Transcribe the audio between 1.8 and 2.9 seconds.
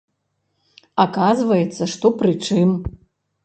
што пры чым.